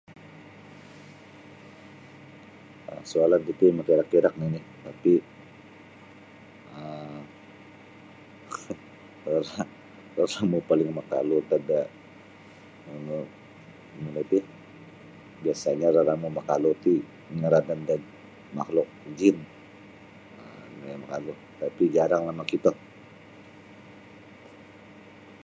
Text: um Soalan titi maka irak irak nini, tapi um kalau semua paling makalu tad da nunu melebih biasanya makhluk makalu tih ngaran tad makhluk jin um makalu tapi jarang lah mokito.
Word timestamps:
um 2.91 3.01
Soalan 3.11 3.41
titi 3.47 3.67
maka 3.77 3.91
irak 3.95 4.09
irak 4.19 4.35
nini, 4.41 4.59
tapi 4.85 5.13
um 6.77 7.19
kalau 10.13 10.27
semua 10.35 10.61
paling 10.69 10.89
makalu 10.99 11.37
tad 11.49 11.61
da 11.69 11.81
nunu 12.85 13.19
melebih 14.03 14.41
biasanya 15.43 15.87
makhluk 15.99 16.35
makalu 16.37 16.71
tih 16.83 16.99
ngaran 17.39 17.65
tad 17.89 18.01
makhluk 18.57 18.87
jin 19.17 19.37
um 20.39 21.01
makalu 21.03 21.33
tapi 21.61 21.83
jarang 21.95 22.23
lah 22.27 22.35
mokito. 22.39 22.71